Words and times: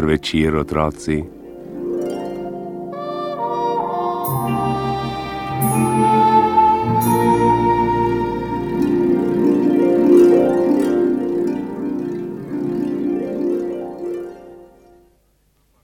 večer, 0.00 0.56
otroci. 0.56 1.22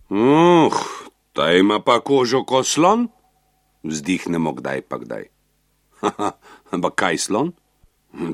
Uh, 0.08 0.72
ta 1.32 1.52
ima 1.52 1.80
pa 1.84 2.00
kožo 2.00 2.44
kot 2.44 2.66
slon, 2.66 3.08
vzdihnemo 3.84 4.52
kdaj 4.52 4.80
pa 4.88 4.96
kdaj. 4.98 5.24
Haha, 6.00 6.32
ampak 6.72 6.94
kaj 6.94 7.18
slon? 7.18 7.52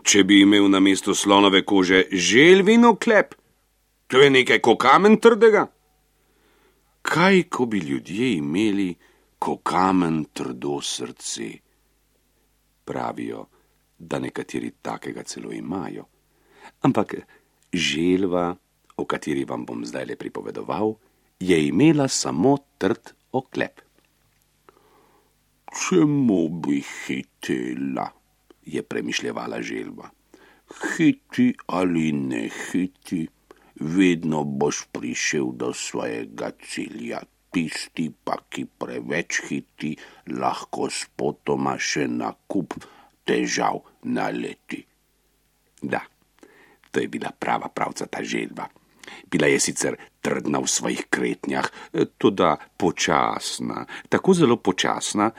Če 0.06 0.23
bi 0.23 0.41
imel 0.45 0.68
na 0.70 0.79
mesto 0.80 1.15
slonove 1.15 1.65
kože 1.66 2.06
želvino 2.12 2.95
klep, 2.95 3.34
to 4.06 4.20
je 4.20 4.30
nekaj 4.30 4.60
kot 4.60 4.78
kamen 4.80 5.18
trdega. 5.20 5.66
Kaj, 7.02 7.42
ko 7.52 7.66
bi 7.66 7.78
ljudje 7.78 8.32
imeli 8.36 8.95
kot 9.38 9.60
kamen 9.62 10.24
trdo 10.32 10.80
srce? 10.82 11.51
Pravijo, 12.84 13.46
da 13.98 14.18
nekateri 14.18 14.70
takega 14.82 15.23
celo 15.23 15.52
imajo. 15.52 16.04
Ampak 16.82 17.14
želva, 17.73 18.56
o 18.96 19.04
kateri 19.04 19.45
vam 19.45 19.64
bom 19.66 19.84
zdaj 19.84 20.04
le 20.04 20.16
pripovedoval, 20.16 20.95
je 21.40 21.60
imela 21.66 22.09
samo 22.09 22.57
trd 22.79 23.12
oklep. 23.32 23.80
Čemu 25.74 26.48
bi 26.48 26.82
hitela? 26.82 28.12
je 28.66 28.82
premišljala 28.82 29.62
želva. 29.62 30.10
Hiti 30.96 31.54
ali 31.66 32.12
ne 32.12 32.48
hiti, 32.48 33.29
vedno 33.80 34.44
boš 34.44 34.86
prišel 34.92 35.52
do 35.52 35.72
svojega 35.72 36.50
cilja. 36.62 37.22
Tisti 37.54 38.08
pa, 38.10 38.34
ki 38.50 38.64
preveč 38.66 39.38
hiti, 39.46 39.92
lahko 40.34 40.88
spotoma 40.90 41.76
še 41.78 42.08
na 42.10 42.32
kup 42.50 42.74
težav 43.22 43.78
naleti. 44.10 44.80
Da, 45.78 46.00
to 46.90 46.98
je 46.98 47.06
bila 47.06 47.30
prava 47.30 47.68
pravca 47.70 48.10
ta 48.10 48.24
želva. 48.26 48.66
Bila 49.30 49.46
je 49.46 49.60
sicer 49.60 49.96
trdna 50.18 50.58
v 50.64 50.66
svojih 50.66 51.04
kretnjah, 51.10 51.68
tudi 52.18 52.48
počasna, 52.76 53.84
tako 54.08 54.34
zelo 54.34 54.56
počasna, 54.56 55.30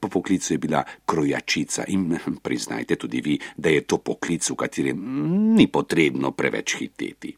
po 0.00 0.08
poklicu 0.08 0.54
je 0.54 0.58
bila 0.58 0.84
krojačica 1.06 1.88
in 1.88 2.14
priznajte 2.42 2.96
tudi 2.96 3.20
vi, 3.24 3.38
da 3.56 3.74
je 3.74 3.82
to 3.88 3.98
poklic, 3.98 4.50
v 4.50 4.54
katerem 4.54 5.02
ni 5.56 5.66
potrebno 5.66 6.30
preveč 6.30 6.76
hiteti. 6.78 7.34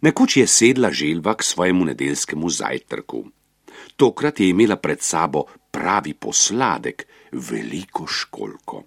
Nekoč 0.00 0.36
je 0.36 0.46
sedla 0.46 0.90
želva 0.92 1.34
k 1.34 1.42
svojemu 1.42 1.84
nedeljskemu 1.84 2.50
zajtrku. 2.50 3.24
Tokrat 3.96 4.40
je 4.40 4.48
imela 4.48 4.76
pred 4.76 5.02
sabo 5.02 5.44
pravi 5.70 6.14
posladek, 6.14 7.06
veliko 7.32 8.06
školko. 8.06 8.84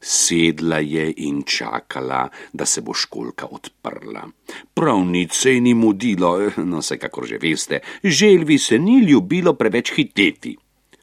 Sedla 0.00 0.78
je 0.78 1.12
in 1.16 1.42
čakala, 1.42 2.28
da 2.52 2.66
se 2.66 2.80
bo 2.80 2.94
školka 2.94 3.46
odprla. 3.50 4.26
Prav 4.74 5.04
nič 5.04 5.32
se 5.32 5.54
ji 5.54 5.60
ni 5.60 5.74
mudilo, 5.74 6.38
no 6.70 6.78
vsekakor 6.78 7.26
že 7.26 7.38
veste, 7.42 7.80
želvi 8.04 8.58
se 8.58 8.78
ni 8.78 8.98
ljubilo 8.98 9.54
preveč 9.54 9.92
hiteti. 9.96 10.56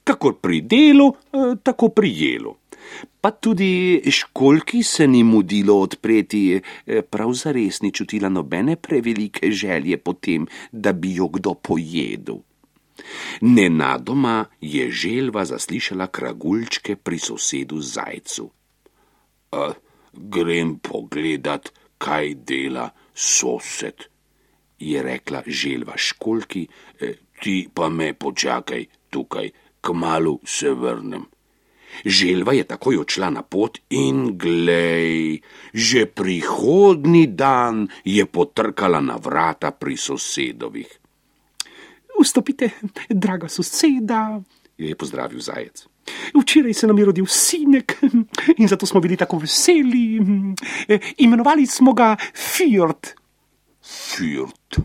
Kakor 0.04 0.36
pri 0.42 0.62
delu, 0.62 1.14
tako 1.64 1.90
pri 1.90 2.12
jelu. 2.12 2.56
Pa 3.22 3.32
tudi 3.32 4.02
školki 4.12 4.84
se 4.84 5.08
ni 5.08 5.24
mudilo 5.24 5.80
odpreti, 5.82 6.62
prav 7.10 7.34
zares 7.34 7.82
ni 7.82 7.92
čutila 7.92 8.30
nobene 8.30 8.76
prevelike 8.76 9.52
želje 9.52 9.98
potem, 9.98 10.48
da 10.72 10.94
bi 10.94 11.16
jo 11.16 11.28
kdo 11.28 11.54
pojedel. 11.54 12.42
Nenadoma 13.42 14.46
je 14.62 14.92
želva 14.92 15.46
zaslišala 15.46 16.08
kragulčke 16.08 16.96
pri 16.96 17.20
sosedu 17.20 17.82
zajcu. 17.82 18.50
A, 19.52 19.72
grem 20.14 20.78
pogledat, 20.80 21.72
kaj 21.98 22.34
dela 22.36 22.90
sosed, 23.14 24.08
je 24.80 25.04
rekla 25.04 25.44
želva 25.48 25.98
školki, 25.98 26.68
ti 27.42 27.68
pa 27.74 27.90
me 27.90 28.14
počakaj 28.14 28.86
tukaj, 29.10 29.50
kmalu 29.82 30.40
se 30.46 30.72
vrnem. 30.72 31.26
Želva 32.06 32.54
je 32.54 32.64
takoj 32.64 32.98
odšla 32.98 33.30
na 33.30 33.44
pot 33.44 33.78
in 33.90 34.38
glej, 34.38 35.42
že 35.74 36.06
prihodni 36.06 37.28
dan 37.28 37.88
je 38.04 38.26
potrkala 38.26 39.02
na 39.02 39.16
vrata 39.16 39.72
pri 39.72 39.98
sosedovih. 39.98 41.00
Vstopite, 42.14 42.70
draga 43.10 43.50
soseda, 43.50 44.42
jo 44.78 44.88
je 44.88 44.96
pozdravil 44.96 45.40
zajec. 45.40 45.88
Včeraj 46.36 46.74
se 46.74 46.88
nam 46.88 46.98
je 46.98 47.06
rodil 47.06 47.26
sinek 47.26 47.98
in 48.58 48.68
zato 48.68 48.86
smo 48.86 49.00
bili 49.00 49.18
tako 49.18 49.38
veseli. 49.38 50.20
Imenovali 51.18 51.66
smo 51.66 51.94
ga 51.94 52.16
Firt. 52.34 53.16
Firt, 53.84 54.80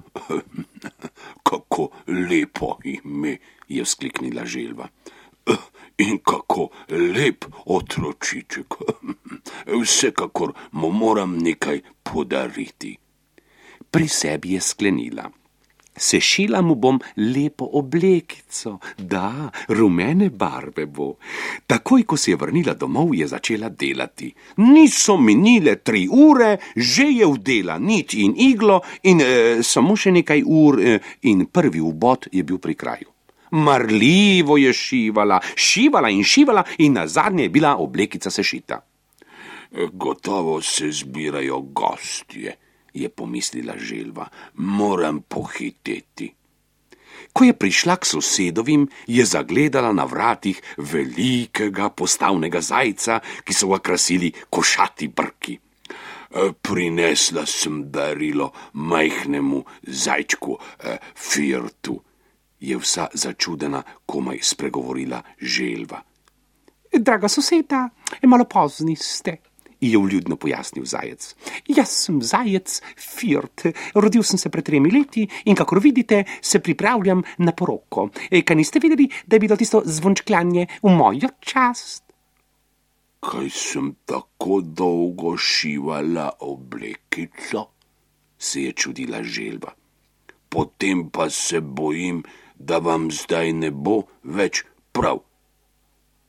kako 1.48 1.88
lepo 2.06 2.78
ime, 2.84 3.36
je 3.68 3.82
vzkliknila 3.82 4.46
želva. 4.46 4.88
In 5.98 6.18
kako 6.22 6.68
lep 6.90 7.44
otročiček. 7.66 8.74
Vsekakor 9.82 10.52
mu 10.72 10.90
moram 10.90 11.38
nekaj 11.38 11.80
podariti. 12.02 12.96
Pri 13.90 14.08
sebi 14.08 14.52
je 14.52 14.60
sklenila. 14.60 15.30
Sešila 15.98 16.62
mu 16.62 16.74
bom 16.74 17.00
lepo 17.16 17.68
oblekico, 17.72 18.78
da, 18.98 19.50
rumene 19.68 20.30
barve 20.30 20.86
bo. 20.86 21.16
Takoj, 21.66 22.02
ko 22.02 22.16
se 22.16 22.30
je 22.30 22.36
vrnila 22.36 22.74
domov, 22.74 23.14
je 23.14 23.26
začela 23.26 23.68
delati. 23.68 24.32
Niso 24.56 25.16
minile 25.16 25.76
tri 25.82 26.06
ure, 26.10 26.56
že 26.76 27.10
je 27.10 27.26
vdela 27.26 27.78
nit 27.78 28.14
in 28.14 28.34
iglo 28.36 28.80
in 29.02 29.20
e, 29.20 29.62
samo 29.62 29.96
še 29.96 30.14
nekaj 30.14 30.42
ur 30.46 30.80
e, 30.80 30.98
in 31.22 31.46
prvi 31.46 31.80
ubod 31.80 32.30
je 32.32 32.44
bil 32.44 32.62
pri 32.62 32.74
kraju. 32.74 33.17
Marljivo 33.50 34.56
je 34.56 34.72
šivala, 34.72 35.40
šivala 35.54 36.10
in 36.10 36.24
šivala 36.24 36.64
in 36.78 36.92
na 36.92 37.06
zadnje 37.06 37.42
je 37.42 37.48
bila 37.48 37.76
oblekica 37.76 38.30
sešita. 38.30 38.80
Gotovo 39.92 40.62
se 40.62 40.90
zbirajo 40.90 41.60
gostje 41.60 42.56
je 42.94 43.08
pomislila 43.08 43.74
želva, 43.78 44.28
moram 44.54 45.20
pohiteti. 45.28 46.34
Ko 47.32 47.44
je 47.44 47.52
prišla 47.52 47.96
k 47.96 48.06
sosedovim, 48.06 48.88
je 49.06 49.24
zagledala 49.24 49.92
na 49.92 50.04
vratih 50.04 50.62
velikega 50.76 51.90
postavnega 51.90 52.60
zajca, 52.60 53.20
ki 53.44 53.54
so 53.54 53.68
ga 53.68 53.78
krasili 53.78 54.32
košati 54.50 55.08
brki. 55.08 55.58
Prinesla 56.62 57.46
sem 57.46 57.90
darilo 57.90 58.50
majhnemu 58.72 59.62
zajčku, 59.82 60.58
Firtu, 61.14 62.00
je 62.60 62.76
vsa 62.76 63.06
začudena 63.14 63.82
komaj 64.06 64.38
spregovorila 64.42 65.22
želva. 65.40 66.02
Draga 66.92 67.28
soseda, 67.28 67.88
malo 68.22 68.44
pozni 68.44 68.96
ste, 68.96 69.36
je 69.80 69.98
vljudno 69.98 70.36
pojasnil 70.36 70.84
zajec. 70.84 71.34
Jaz 71.68 71.88
sem 71.88 72.22
zajec 72.22 72.80
Firt, 72.96 73.66
rodil 73.94 74.22
sem 74.22 74.38
se 74.38 74.50
pred 74.50 74.64
tremi 74.64 74.90
leti 74.90 75.28
in, 75.44 75.56
kakor 75.56 75.80
vidite, 75.82 76.24
se 76.42 76.58
pripravljam 76.58 77.22
na 77.38 77.52
poroko. 77.52 78.08
E, 78.30 78.42
kaj 78.42 78.56
niste 78.56 78.82
videli, 78.82 79.08
da 79.26 79.36
je 79.36 79.40
bilo 79.40 79.56
tisto 79.56 79.82
zvončkljanje 79.84 80.66
v 80.82 80.90
mojo 80.90 81.30
čast? 81.40 82.04
Kaj 83.20 83.50
sem 83.50 83.94
tako 84.06 84.60
dolgo 84.62 85.36
šivala 85.36 86.30
oblekico? 86.40 87.68
se 88.38 88.62
je 88.62 88.72
čudila 88.72 89.22
želva. 89.22 89.72
Potem 90.48 91.10
pa 91.10 91.30
se 91.30 91.60
bojim, 91.60 92.22
da 92.58 92.78
vam 92.78 93.10
zdaj 93.10 93.52
ne 93.52 93.70
bo 93.70 94.02
več 94.22 94.64
prav. 94.92 95.22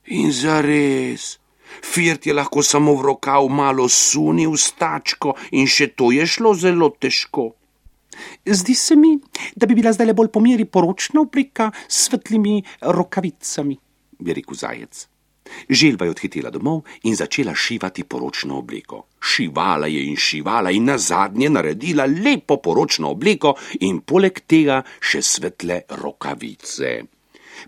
In 0.06 0.32
zares. 0.32 1.38
Firt 1.86 2.26
je 2.26 2.34
lahko 2.34 2.64
samo 2.66 2.96
v 2.98 3.06
rokav 3.06 3.46
malo 3.50 3.86
sunil 3.90 4.58
stačko 4.58 5.36
in 5.52 5.70
še 5.70 5.92
to 5.94 6.10
je 6.12 6.26
šlo 6.26 6.54
zelo 6.58 6.90
težko. 6.90 7.52
Zdi 8.46 8.76
se 8.76 8.96
mi, 8.96 9.14
da 9.56 9.70
bi 9.70 9.78
bila 9.78 9.94
zdaj 9.94 10.14
bolj 10.18 10.32
pomeri 10.34 10.66
poročna 10.66 11.22
oblika 11.22 11.70
s 11.88 12.10
svetlimi 12.10 12.58
rokavicami, 12.82 13.78
je 14.20 14.34
rekel 14.34 14.58
zajec. 14.58 15.09
Želva 15.70 16.06
je 16.06 16.12
odhitela 16.12 16.50
domov 16.50 16.82
in 17.04 17.16
začela 17.16 17.56
šivati 17.56 18.04
poročno 18.04 18.58
obleko. 18.58 19.06
Šivala 19.22 19.88
je 19.88 20.06
in 20.06 20.16
šivala 20.16 20.72
in 20.72 20.86
na 20.86 20.98
zadnje 20.98 21.50
naredila 21.50 22.06
lepo 22.06 22.58
poročno 22.58 23.12
obleko 23.12 23.56
in 23.80 24.02
poleg 24.02 24.40
tega 24.48 24.84
še 25.00 25.22
svetle 25.22 25.82
rokavice. 25.90 26.94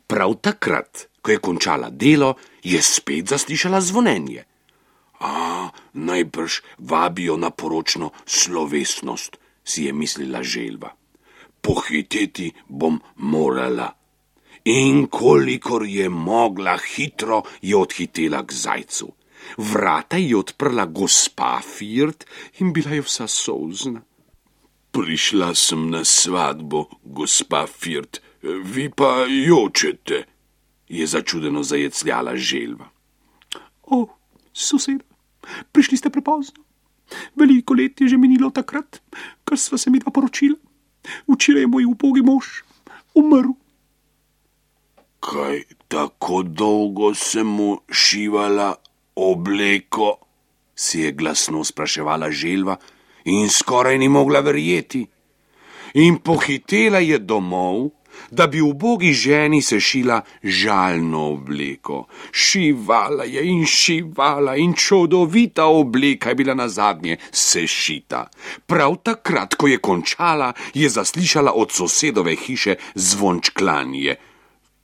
Prav 0.07 0.37
takrat, 0.41 1.07
ko 1.21 1.31
je 1.31 1.39
končala 1.39 1.89
delo, 1.89 2.35
je 2.63 2.81
spet 2.81 3.27
zaslišala 3.29 3.81
zvonjenje. 3.81 4.45
A, 5.19 5.69
najbrž 5.93 6.61
vabijo 6.79 7.37
na 7.37 7.51
poročno 7.51 8.11
slovesnost, 8.25 9.37
si 9.63 9.85
je 9.85 9.93
mislila 9.93 10.43
želva. 10.43 10.95
pohiteti 11.61 12.51
bom 12.67 12.99
morala. 13.15 14.00
In 14.65 15.07
kolikor 15.07 15.85
je 15.85 16.09
mogla, 16.09 16.77
hitro 16.95 17.41
je 17.61 17.75
odhitela 17.75 18.45
k 18.45 18.53
zajcu. 18.53 19.07
Vrata 19.57 20.17
je 20.17 20.37
odprla 20.37 20.85
gospa 20.85 21.61
Firt 21.65 22.25
in 22.59 22.73
bila 22.73 22.93
je 22.93 23.01
vsa 23.01 23.27
solzna. 23.27 24.01
Prišla 24.91 25.55
sem 25.55 25.89
na 25.89 26.03
svatbo, 26.05 26.85
gospa 27.03 27.65
Firt, 27.67 28.21
vi 28.43 28.89
pa 28.89 29.25
jočete, 29.25 30.25
je 30.89 31.07
začudeno 31.07 31.63
zajecljala 31.63 32.35
želva. 32.35 32.89
O, 33.83 34.05
soseda, 34.53 35.03
prišli 35.71 35.97
ste 35.97 36.09
prepozno. 36.09 36.63
Veliko 37.35 37.73
let 37.73 38.01
je 38.01 38.07
že 38.07 38.17
minilo 38.17 38.51
takrat, 38.51 39.01
kar 39.43 39.57
sva 39.57 39.77
se 39.77 39.89
mi 39.89 39.99
dva 39.99 40.11
poročila. 40.11 40.55
Včeraj 41.27 41.61
je 41.61 41.67
moj 41.67 41.85
ubogi 41.85 42.21
mož 42.21 42.61
umrl. 43.15 43.57
Kaj 45.21 45.61
tako 45.87 46.41
dolgo 46.43 47.13
sem 47.13 47.47
mu 47.47 47.77
šivala 47.91 48.73
obleko? 49.15 50.17
si 50.81 50.99
je 50.99 51.11
glasno 51.11 51.63
spraševala 51.63 52.31
želva 52.31 52.75
in 53.25 53.49
skoraj 53.49 53.97
ni 53.97 54.09
mogla 54.09 54.39
verjeti. 54.39 55.05
In 55.93 56.17
pohitela 56.17 56.99
je 56.99 57.19
domov, 57.19 57.89
da 58.31 58.47
bi 58.47 58.61
v 58.61 58.73
bogi 58.73 59.13
ženi 59.13 59.61
sešila 59.61 60.21
žalno 60.43 61.21
obleko. 61.35 62.05
Šivala 62.31 63.23
je 63.23 63.43
in 63.51 63.65
šivala 63.65 64.55
in 64.57 64.73
čudovita 64.73 65.65
obleka 65.65 66.29
je 66.29 66.35
bila 66.35 66.53
na 66.53 66.67
zadnje 66.69 67.17
sešita. 67.31 68.25
Prav 68.65 68.95
takrat, 69.03 69.55
ko 69.55 69.67
je 69.67 69.77
končala, 69.77 70.53
je 70.73 70.89
zaslišala 70.89 71.51
od 71.51 71.71
sosedove 71.71 72.35
hiše 72.35 72.75
zvončklanje. 72.95 74.15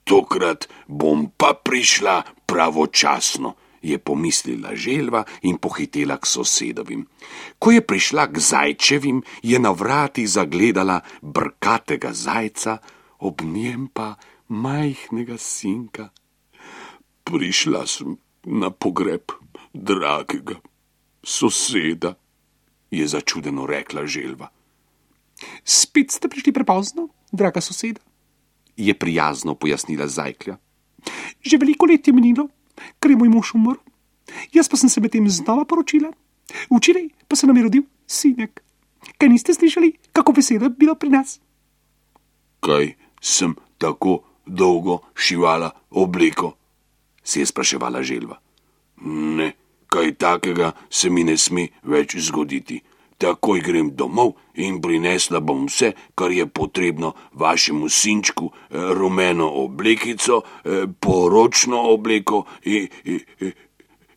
Tokrat 0.08 0.64
bom 0.88 1.28
pa 1.36 1.52
prišla 1.52 2.22
pravočasno, 2.48 3.54
je 3.82 3.98
pomislila 3.98 4.72
želva 4.74 5.22
in 5.42 5.58
pohitela 5.60 6.16
k 6.16 6.26
sosedovim. 6.26 7.04
Ko 7.58 7.70
je 7.70 7.84
prišla 7.84 8.26
k 8.32 8.40
zajčevim, 8.40 9.22
je 9.42 9.58
na 9.58 9.70
vrati 9.70 10.26
zagledala 10.26 11.00
brkatega 11.22 12.12
zajca, 12.12 12.78
ob 13.18 13.44
njem 13.44 13.88
pa 13.92 14.16
majhnega 14.48 15.36
sinka. 15.38 16.08
Prišla 17.24 17.86
sem 17.86 18.16
na 18.48 18.70
pogreb 18.70 19.32
dragega 19.72 20.56
soseda, 21.22 22.14
je 22.90 23.04
začudeno 23.08 23.66
rekla 23.66 24.06
želva. 24.06 24.48
Spet 25.64 26.10
ste 26.10 26.28
prišli 26.28 26.52
prepozno, 26.52 27.08
draga 27.32 27.60
soseda, 27.60 28.00
je 28.78 28.94
prijazno 28.94 29.54
pojasnila 29.58 30.06
zajklja. 30.06 30.56
Že 31.42 31.58
veliko 31.58 31.86
let 31.90 32.06
je 32.06 32.14
minilo, 32.14 32.46
ker 33.02 33.10
je 33.12 33.18
moj 33.18 33.32
mož 33.32 33.52
umrl. 33.58 33.82
Jaz 34.54 34.68
pa 34.70 34.78
sem 34.78 34.88
se 34.88 35.02
medtem 35.02 35.26
znova 35.28 35.66
poročila. 35.66 36.12
Včeraj 36.70 37.10
pa 37.28 37.36
se 37.36 37.46
nam 37.46 37.56
je 37.56 37.66
rodil 37.66 37.84
sinek. 38.06 38.62
Kaj 39.18 39.28
niste 39.28 39.54
slišali, 39.54 39.92
kako 40.12 40.32
veselo 40.32 40.70
je 40.70 40.76
bilo 40.78 40.94
pri 40.94 41.10
nas? 41.10 41.40
Kaj 42.60 42.94
sem 43.20 43.54
tako 43.78 44.22
dolgo 44.46 45.02
šivala 45.14 45.70
obleko? 45.90 46.58
se 47.28 47.40
je 47.40 47.46
spraševala 47.46 48.02
želva. 48.02 48.40
Ne, 49.38 49.52
kaj 49.86 50.14
takega 50.14 50.72
se 50.90 51.10
mi 51.10 51.24
ne 51.24 51.36
sme 51.36 51.68
več 51.82 52.16
zgoditi. 52.16 52.80
Takoj 53.18 53.60
grem 53.60 53.90
domov 53.98 54.36
in 54.62 54.78
prinesla 54.78 55.40
bom 55.42 55.66
vse, 55.66 55.90
kar 56.14 56.30
je 56.30 56.46
potrebno 56.46 57.12
vašemu 57.34 57.88
sinčku, 57.88 58.46
eh, 58.46 58.78
rumeno 58.94 59.48
oblekico, 59.64 60.42
eh, 60.64 60.86
poročno 61.00 61.80
obleko 61.80 62.44
in, 62.62 62.86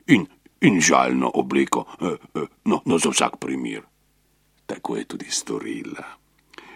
in, 0.07 0.27
in 0.61 0.81
žalno 0.81 1.31
obleko, 1.33 1.85
eh, 2.01 2.45
no, 2.65 2.81
no 2.85 2.97
za 2.97 3.09
vsak 3.09 3.37
primer. 3.39 3.81
Tako 4.65 4.97
je 4.97 5.05
tudi 5.05 5.25
storila. 5.29 6.05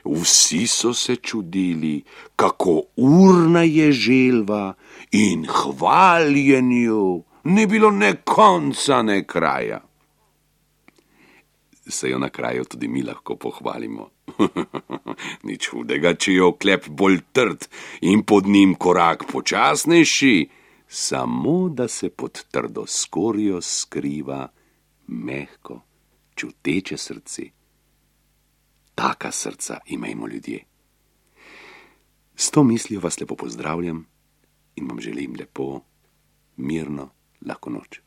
Vsi 0.05 0.67
so 0.67 0.93
se 0.93 1.15
čudili, 1.15 2.03
kako 2.35 2.81
urna 2.95 3.63
je 3.63 3.91
želva 3.91 4.73
in 5.11 5.45
hvaljenju 5.45 7.23
ni 7.43 7.67
bilo 7.67 7.91
ne 7.91 8.15
konca, 8.23 9.01
ne 9.01 9.23
kraja 9.23 9.81
se 11.87 12.09
jo 12.09 12.19
na 12.19 12.29
kraju 12.29 12.65
tudi 12.65 12.87
mi 12.87 13.03
lahko 13.03 13.35
pohvalimo. 13.35 14.09
Nič 15.47 15.69
hudega, 15.69 16.13
če 16.15 16.33
je 16.33 16.43
oklep 16.43 16.89
bolj 16.89 17.19
trd 17.31 17.67
in 18.01 18.23
pod 18.23 18.47
njim 18.47 18.75
korak 18.75 19.25
počasnejši, 19.31 20.49
samo 20.87 21.69
da 21.69 21.87
se 21.87 22.09
pod 22.09 22.45
trdo 22.51 22.85
skorjo 22.87 23.61
skriva 23.61 24.47
mehko, 25.07 25.81
čuteče 26.35 26.97
srce. 26.97 27.43
Taka 28.95 29.31
srca 29.31 29.79
imamo 29.87 30.27
ljudje. 30.27 30.63
S 32.35 32.51
to 32.51 32.63
mislijo 32.63 32.99
vas 32.99 33.19
lepo 33.19 33.35
pozdravljam 33.35 34.05
in 34.75 34.87
vam 34.87 34.99
želim 35.01 35.35
lepo, 35.39 35.81
mirno, 36.57 37.09
lahko 37.45 37.69
noč. 37.69 38.04